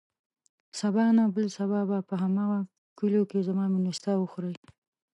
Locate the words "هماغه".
2.23-2.59